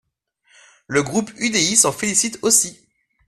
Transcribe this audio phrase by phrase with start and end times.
[0.87, 2.87] Le groupe UDI s’en félicite aussi.